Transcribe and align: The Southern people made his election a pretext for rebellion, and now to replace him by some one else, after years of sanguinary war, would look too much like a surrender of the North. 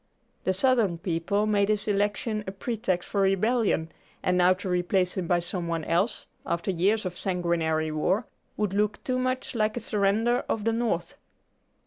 The 0.45 0.53
Southern 0.53 0.97
people 0.97 1.45
made 1.45 1.69
his 1.69 1.87
election 1.87 2.43
a 2.47 2.51
pretext 2.51 3.07
for 3.07 3.21
rebellion, 3.21 3.91
and 4.23 4.35
now 4.35 4.51
to 4.55 4.67
replace 4.67 5.15
him 5.15 5.27
by 5.27 5.37
some 5.41 5.67
one 5.67 5.83
else, 5.83 6.25
after 6.43 6.71
years 6.71 7.05
of 7.05 7.19
sanguinary 7.19 7.91
war, 7.91 8.25
would 8.57 8.73
look 8.73 9.03
too 9.03 9.19
much 9.19 9.53
like 9.53 9.77
a 9.77 9.79
surrender 9.79 10.43
of 10.49 10.63
the 10.63 10.73
North. 10.73 11.13